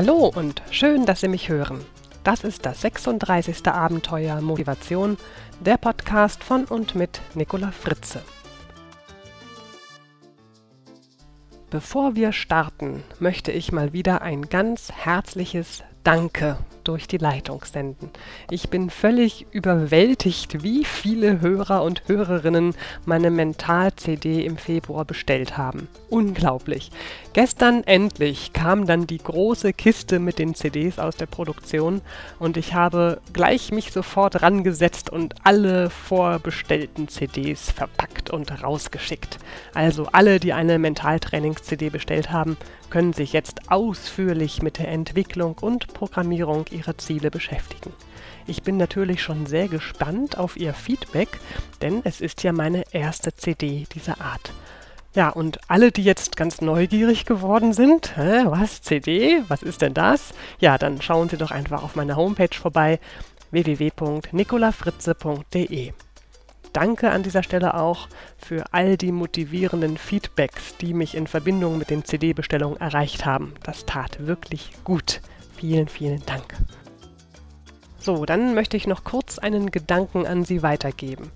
[0.00, 1.84] Hallo und schön, dass Sie mich hören.
[2.22, 3.66] Das ist das 36.
[3.66, 5.16] Abenteuer Motivation,
[5.58, 8.22] der Podcast von und mit Nicola Fritze.
[11.68, 16.56] Bevor wir starten, möchte ich mal wieder ein ganz herzliches Danke
[16.88, 18.08] durch die Leitung senden.
[18.50, 25.86] Ich bin völlig überwältigt, wie viele Hörer und Hörerinnen meine Mental-CD im Februar bestellt haben.
[26.08, 26.90] Unglaublich.
[27.34, 32.00] Gestern endlich kam dann die große Kiste mit den CDs aus der Produktion
[32.38, 39.38] und ich habe gleich mich sofort rangesetzt und alle vorbestellten CDs verpackt und rausgeschickt.
[39.74, 42.56] Also alle, die eine Mentaltrainings-CD bestellt haben,
[42.90, 47.92] können sich jetzt ausführlich mit der Entwicklung und Programmierung ihrer Ziele beschäftigen.
[48.46, 51.40] Ich bin natürlich schon sehr gespannt auf Ihr Feedback,
[51.82, 54.52] denn es ist ja meine erste CD dieser Art.
[55.14, 59.94] Ja, und alle, die jetzt ganz neugierig geworden sind, hä, was, CD, was ist denn
[59.94, 60.32] das?
[60.60, 63.00] Ja, dann schauen Sie doch einfach auf meiner Homepage vorbei,
[63.50, 65.92] www.nicolafritze.de.
[66.72, 68.06] Danke an dieser Stelle auch
[68.36, 73.54] für all die motivierenden Feedbacks, die mich in Verbindung mit den CD-Bestellungen erreicht haben.
[73.64, 75.20] Das tat wirklich gut.
[75.58, 76.54] Vielen, vielen Dank.
[77.98, 81.32] So, dann möchte ich noch kurz einen Gedanken an Sie weitergeben.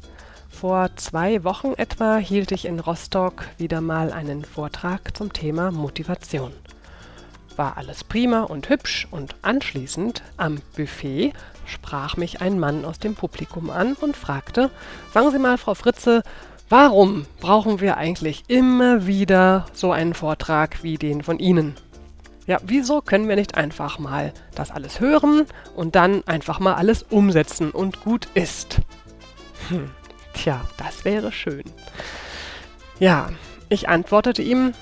[0.49, 6.53] Vor zwei Wochen etwa hielt ich in Rostock wieder mal einen Vortrag zum Thema Motivation.
[7.57, 11.33] War alles prima und hübsch und anschließend am Buffet
[11.67, 14.71] sprach mich ein Mann aus dem Publikum an und fragte,
[15.13, 16.23] sagen Sie mal, Frau Fritze,
[16.69, 21.75] warum brauchen wir eigentlich immer wieder so einen Vortrag wie den von Ihnen?
[22.47, 27.05] Ja, wieso können wir nicht einfach mal das alles hören und dann einfach mal alles
[27.05, 28.81] umsetzen und gut ist?
[29.69, 29.91] Hm,
[30.35, 31.65] tja, das wäre schön.
[32.99, 33.31] Ja,
[33.69, 34.75] ich antwortete ihm,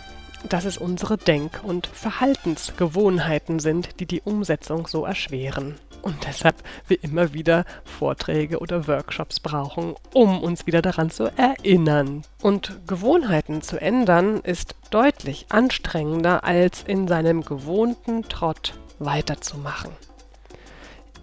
[0.48, 6.56] dass es unsere Denk- und Verhaltensgewohnheiten sind, die die Umsetzung so erschweren und deshalb
[6.88, 12.22] wir immer wieder Vorträge oder Workshops brauchen, um uns wieder daran zu erinnern.
[12.42, 19.90] Und Gewohnheiten zu ändern ist deutlich anstrengender, als in seinem gewohnten Trott weiterzumachen.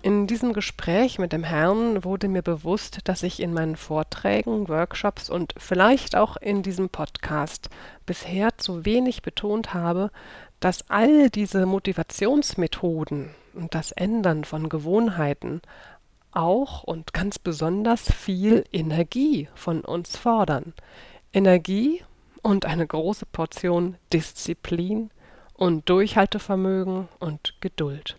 [0.04, 5.30] In diesem Gespräch mit dem Herrn wurde mir bewusst, dass ich in meinen Vorträgen, Workshops
[5.30, 7.70] und vielleicht auch in diesem Podcast
[8.06, 10.12] bisher zu wenig betont habe,
[10.59, 15.62] dass all diese Motivationsmethoden und das Ändern von Gewohnheiten
[16.31, 20.73] auch und ganz besonders viel Energie von uns fordern.
[21.34, 22.03] Energie
[22.41, 25.09] und eine große Portion Disziplin
[25.53, 28.17] und Durchhaltevermögen und Geduld.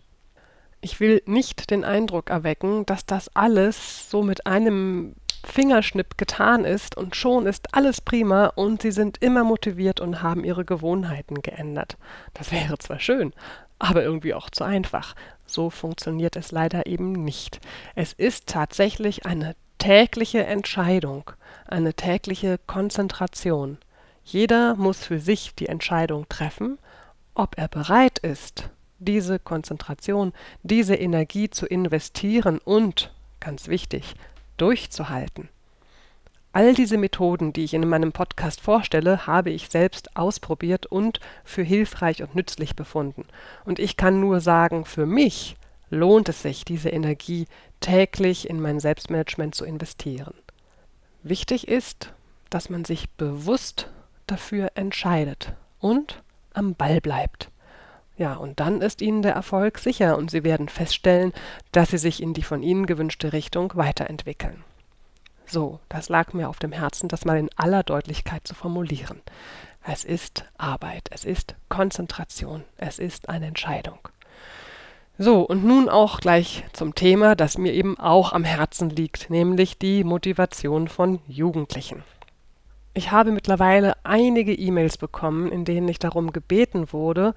[0.81, 6.95] Ich will nicht den Eindruck erwecken, dass das alles so mit einem Fingerschnipp getan ist
[6.97, 11.97] und schon ist alles prima und sie sind immer motiviert und haben ihre Gewohnheiten geändert.
[12.33, 13.33] Das wäre zwar schön,
[13.79, 15.15] aber irgendwie auch zu einfach.
[15.45, 17.59] So funktioniert es leider eben nicht.
[17.95, 21.31] Es ist tatsächlich eine tägliche Entscheidung,
[21.67, 23.77] eine tägliche Konzentration.
[24.23, 26.77] Jeder muss für sich die Entscheidung treffen,
[27.33, 34.13] ob er bereit ist, diese Konzentration, diese Energie zu investieren und, ganz wichtig,
[34.59, 35.49] durchzuhalten.
[36.51, 41.61] All diese Methoden, die ich in meinem Podcast vorstelle, habe ich selbst ausprobiert und für
[41.61, 43.25] hilfreich und nützlich befunden.
[43.65, 45.55] Und ich kann nur sagen, für mich
[45.91, 47.45] lohnt es sich, diese Energie
[47.81, 50.33] täglich in mein Selbstmanagement zu investieren.
[51.21, 52.13] Wichtig ist,
[52.49, 53.89] dass man sich bewusst
[54.25, 57.49] dafür entscheidet und am Ball bleibt.
[58.19, 61.31] Ja, und dann ist Ihnen der Erfolg sicher und Sie werden feststellen,
[61.71, 64.61] dass Sie sich in die von Ihnen gewünschte Richtung weiterentwickeln.
[65.45, 69.21] So, das lag mir auf dem Herzen, das mal in aller Deutlichkeit zu formulieren.
[69.87, 73.99] Es ist Arbeit, es ist Konzentration, es ist eine Entscheidung.
[75.17, 79.77] So, und nun auch gleich zum Thema, das mir eben auch am Herzen liegt, nämlich
[79.77, 82.03] die Motivation von Jugendlichen.
[82.93, 87.33] Ich habe mittlerweile einige E-Mails bekommen, in denen ich darum gebeten wurde,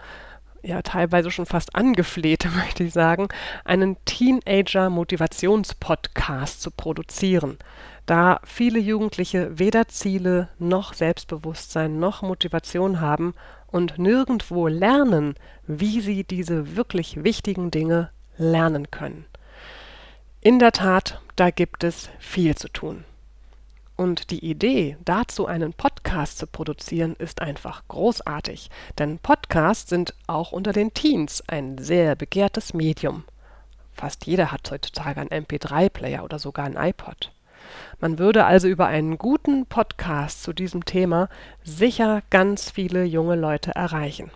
[0.62, 3.28] ja teilweise schon fast angefleht, möchte ich sagen,
[3.64, 7.58] einen Teenager-Motivationspodcast zu produzieren
[8.06, 13.34] da viele Jugendliche weder Ziele noch Selbstbewusstsein noch Motivation haben
[13.68, 15.34] und nirgendwo lernen,
[15.66, 19.24] wie sie diese wirklich wichtigen Dinge lernen können.
[20.40, 23.04] In der Tat, da gibt es viel zu tun.
[23.96, 30.52] Und die Idee, dazu einen Podcast zu produzieren, ist einfach großartig, denn Podcasts sind auch
[30.52, 33.24] unter den Teens ein sehr begehrtes Medium.
[33.92, 37.32] Fast jeder hat heutzutage einen MP3-Player oder sogar ein iPod.
[38.00, 41.28] Man würde also über einen guten Podcast zu diesem Thema
[41.62, 44.30] sicher ganz viele junge Leute erreichen.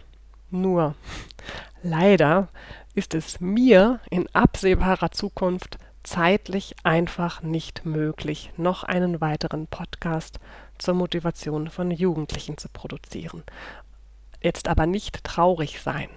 [0.50, 0.94] Nur
[1.82, 2.48] Leider
[2.94, 10.38] ist es mir in absehbarer Zukunft zeitlich einfach nicht möglich, noch einen weiteren Podcast
[10.78, 13.42] zur Motivation von Jugendlichen zu produzieren.
[14.40, 16.08] Jetzt aber nicht traurig sein.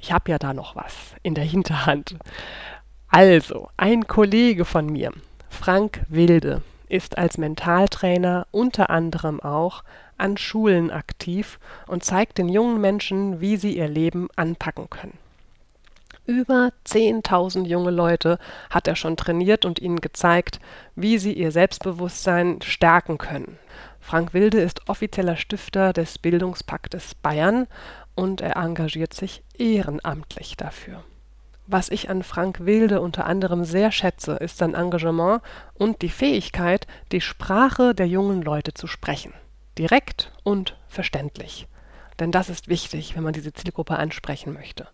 [0.00, 2.16] Ich habe ja da noch was in der Hinterhand.
[3.08, 5.12] Also, ein Kollege von mir,
[5.50, 9.82] Frank Wilde, ist als Mentaltrainer unter anderem auch
[10.16, 15.18] an Schulen aktiv und zeigt den jungen Menschen, wie sie ihr Leben anpacken können.
[16.24, 18.38] Über 10.000 junge Leute
[18.70, 20.60] hat er schon trainiert und ihnen gezeigt,
[20.94, 23.58] wie sie ihr Selbstbewusstsein stärken können.
[23.98, 27.66] Frank Wilde ist offizieller Stifter des Bildungspaktes Bayern
[28.14, 31.02] und er engagiert sich ehrenamtlich dafür.
[31.66, 35.42] Was ich an Frank Wilde unter anderem sehr schätze, ist sein Engagement
[35.74, 39.32] und die Fähigkeit, die Sprache der jungen Leute zu sprechen.
[39.76, 41.66] Direkt und verständlich.
[42.20, 44.86] Denn das ist wichtig, wenn man diese Zielgruppe ansprechen möchte.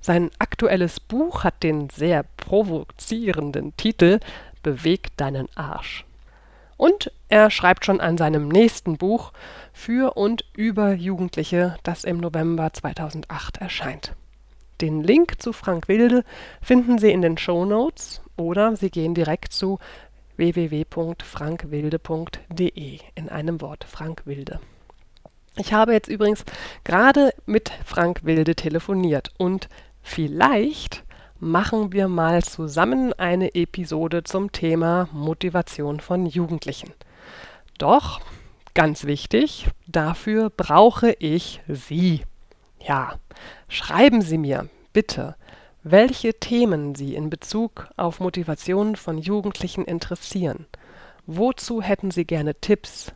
[0.00, 4.20] Sein aktuelles Buch hat den sehr provozierenden Titel
[4.62, 6.04] Beweg deinen Arsch.
[6.76, 9.32] Und er schreibt schon an seinem nächsten Buch
[9.72, 14.12] für und über Jugendliche, das im November 2008 erscheint.
[14.80, 16.24] Den Link zu Frank Wilde
[16.60, 19.78] finden Sie in den Show Notes oder Sie gehen direkt zu
[20.36, 24.58] www.frankwilde.de in einem Wort Frank Wilde.
[25.56, 26.44] Ich habe jetzt übrigens
[26.82, 29.68] gerade mit Frank Wilde telefoniert und
[30.02, 31.04] vielleicht
[31.38, 36.92] machen wir mal zusammen eine Episode zum Thema Motivation von Jugendlichen.
[37.78, 38.20] Doch,
[38.74, 42.22] ganz wichtig, dafür brauche ich Sie.
[42.80, 43.14] Ja,
[43.68, 45.36] schreiben Sie mir bitte,
[45.84, 50.66] welche Themen Sie in Bezug auf Motivation von Jugendlichen interessieren.
[51.26, 53.12] Wozu hätten Sie gerne Tipps?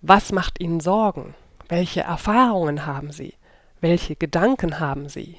[0.00, 1.34] Was macht Ihnen Sorgen?
[1.72, 3.32] Welche Erfahrungen haben Sie?
[3.80, 5.38] Welche Gedanken haben Sie?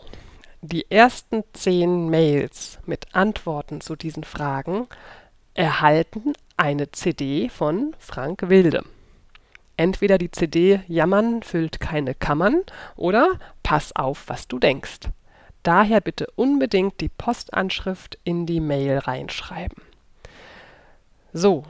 [0.61, 4.89] Die ersten zehn Mails mit Antworten zu diesen Fragen
[5.55, 8.85] erhalten eine CD von Frank Wilde
[9.79, 12.63] entweder die CD Jammern füllt keine Kammern
[12.97, 15.09] oder Pass auf, was du denkst.
[15.63, 19.83] Daher bitte unbedingt die Postanschrift in die Mail reinschreiben.
[21.33, 21.65] So,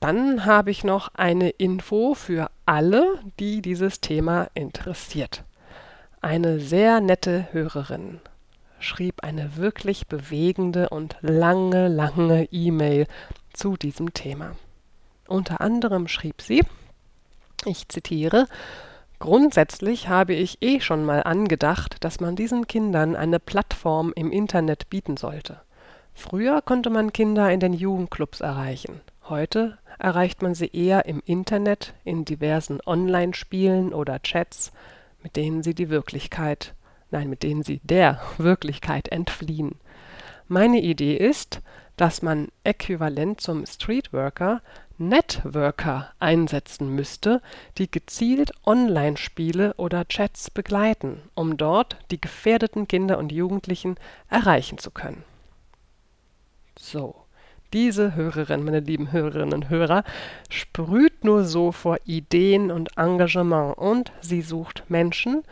[0.00, 5.44] dann habe ich noch eine Info für alle, die dieses Thema interessiert.
[6.20, 8.20] Eine sehr nette Hörerin
[8.80, 13.06] schrieb eine wirklich bewegende und lange, lange E-Mail
[13.52, 14.56] zu diesem Thema.
[15.26, 16.62] Unter anderem schrieb sie,
[17.68, 18.48] ich zitiere
[19.18, 24.88] Grundsätzlich habe ich eh schon mal angedacht, dass man diesen Kindern eine Plattform im Internet
[24.90, 25.60] bieten sollte.
[26.14, 29.00] Früher konnte man Kinder in den Jugendclubs erreichen.
[29.28, 34.72] Heute erreicht man sie eher im Internet, in diversen Online-Spielen oder Chats,
[35.22, 36.74] mit denen sie die Wirklichkeit,
[37.10, 39.72] nein, mit denen sie der Wirklichkeit entfliehen.
[40.46, 41.60] Meine Idee ist,
[41.96, 44.62] dass man äquivalent zum Streetworker
[44.98, 47.40] Networker einsetzen müsste,
[47.78, 53.96] die gezielt Online-Spiele oder Chats begleiten, um dort die gefährdeten Kinder und Jugendlichen
[54.28, 55.24] erreichen zu können.
[56.78, 57.14] So,
[57.74, 60.02] diese Hörerin, meine lieben Hörerinnen und Hörer,
[60.48, 65.42] sprüht nur so vor Ideen und Engagement und sie sucht Menschen,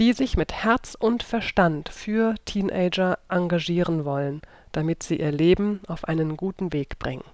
[0.00, 4.40] die sich mit Herz und Verstand für Teenager engagieren wollen,
[4.72, 7.24] damit sie ihr Leben auf einen guten Weg bringen.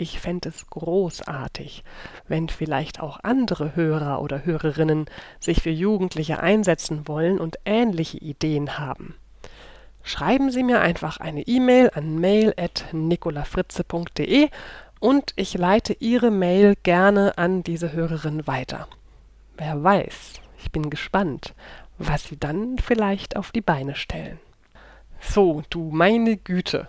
[0.00, 1.84] Ich fände es großartig,
[2.26, 5.04] wenn vielleicht auch andere Hörer oder Hörerinnen
[5.40, 9.14] sich für Jugendliche einsetzen wollen und ähnliche Ideen haben.
[10.02, 14.48] Schreiben Sie mir einfach eine E-Mail an mail.nicolafritze.de
[15.00, 18.88] und ich leite Ihre Mail gerne an diese Hörerin weiter.
[19.58, 21.52] Wer weiß, ich bin gespannt,
[21.98, 24.40] was Sie dann vielleicht auf die Beine stellen.
[25.20, 26.88] So, du meine Güte,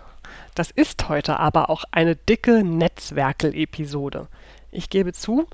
[0.54, 4.28] das ist heute aber auch eine dicke Netzwerkel-Episode.
[4.70, 5.46] Ich gebe zu,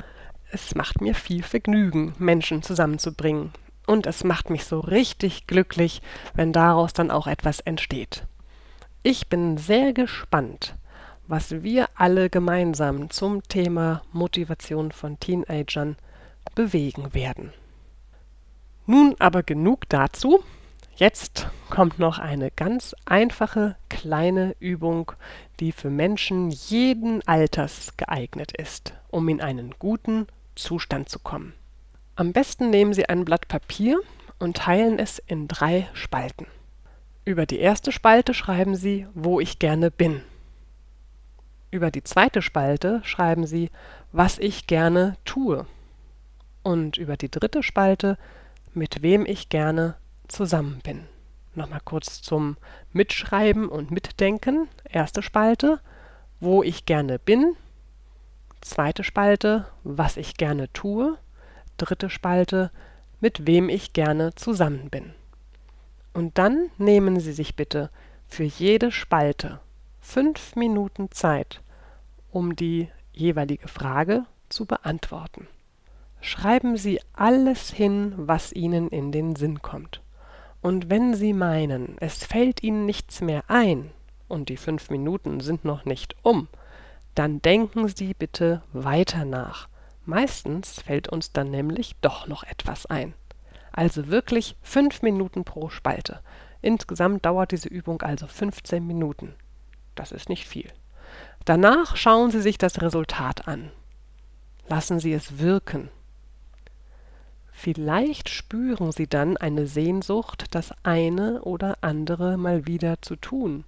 [0.50, 3.52] es macht mir viel Vergnügen, Menschen zusammenzubringen.
[3.86, 6.02] Und es macht mich so richtig glücklich,
[6.34, 8.26] wenn daraus dann auch etwas entsteht.
[9.02, 10.76] Ich bin sehr gespannt,
[11.26, 15.96] was wir alle gemeinsam zum Thema Motivation von Teenagern
[16.54, 17.52] bewegen werden.
[18.86, 20.42] Nun aber genug dazu.
[20.98, 25.12] Jetzt kommt noch eine ganz einfache kleine Übung,
[25.60, 30.26] die für Menschen jeden Alters geeignet ist, um in einen guten
[30.56, 31.54] Zustand zu kommen.
[32.16, 34.00] Am besten nehmen Sie ein Blatt Papier
[34.40, 36.48] und teilen es in drei Spalten.
[37.24, 40.22] Über die erste Spalte schreiben Sie, wo ich gerne bin.
[41.70, 43.70] Über die zweite Spalte schreiben Sie,
[44.10, 45.64] was ich gerne tue.
[46.64, 48.18] Und über die dritte Spalte,
[48.74, 49.94] mit wem ich gerne
[50.28, 51.06] zusammen bin.
[51.54, 52.56] Nochmal kurz zum
[52.92, 54.68] Mitschreiben und Mitdenken.
[54.84, 55.80] Erste Spalte,
[56.40, 57.56] wo ich gerne bin.
[58.60, 61.18] Zweite Spalte, was ich gerne tue.
[61.76, 62.70] Dritte Spalte,
[63.20, 65.14] mit wem ich gerne zusammen bin.
[66.12, 67.90] Und dann nehmen Sie sich bitte
[68.28, 69.60] für jede Spalte
[70.00, 71.60] fünf Minuten Zeit,
[72.30, 75.46] um die jeweilige Frage zu beantworten.
[76.20, 80.00] Schreiben Sie alles hin, was Ihnen in den Sinn kommt.
[80.60, 83.90] Und wenn Sie meinen, es fällt Ihnen nichts mehr ein
[84.26, 86.48] und die fünf Minuten sind noch nicht um,
[87.14, 89.68] dann denken Sie bitte weiter nach.
[90.04, 93.14] Meistens fällt uns dann nämlich doch noch etwas ein.
[93.72, 96.20] Also wirklich fünf Minuten pro Spalte.
[96.62, 99.34] Insgesamt dauert diese Übung also 15 Minuten.
[99.94, 100.72] Das ist nicht viel.
[101.44, 103.70] Danach schauen Sie sich das Resultat an.
[104.68, 105.90] Lassen Sie es wirken.
[107.60, 113.64] Vielleicht spüren Sie dann eine Sehnsucht, das eine oder andere mal wieder zu tun,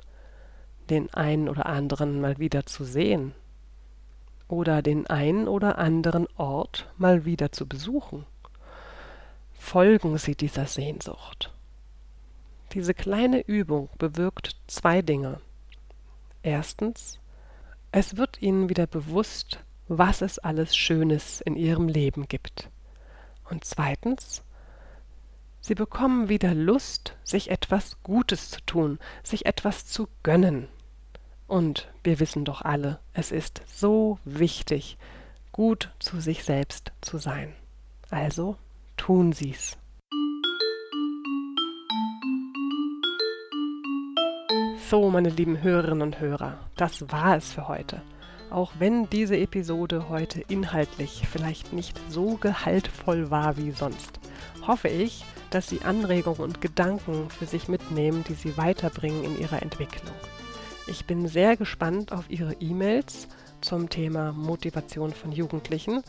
[0.90, 3.34] den einen oder anderen mal wieder zu sehen
[4.46, 8.26] oder den einen oder anderen Ort mal wieder zu besuchen.
[9.54, 11.52] Folgen Sie dieser Sehnsucht.
[12.74, 15.40] Diese kleine Übung bewirkt zwei Dinge.
[16.44, 17.18] Erstens,
[17.90, 22.70] es wird Ihnen wieder bewusst, was es alles Schönes in Ihrem Leben gibt.
[23.50, 24.42] Und zweitens,
[25.60, 30.68] sie bekommen wieder Lust, sich etwas Gutes zu tun, sich etwas zu gönnen.
[31.48, 34.96] Und wir wissen doch alle, es ist so wichtig,
[35.50, 37.52] gut zu sich selbst zu sein.
[38.08, 38.56] Also
[38.96, 39.76] tun Sie's.
[44.88, 48.02] So, meine lieben Hörerinnen und Hörer, das war es für heute.
[48.50, 54.18] Auch wenn diese Episode heute inhaltlich vielleicht nicht so gehaltvoll war wie sonst,
[54.66, 59.62] hoffe ich, dass Sie Anregungen und Gedanken für sich mitnehmen, die Sie weiterbringen in Ihrer
[59.62, 60.14] Entwicklung.
[60.88, 63.28] Ich bin sehr gespannt auf Ihre E-Mails
[63.60, 66.02] zum Thema Motivation von Jugendlichen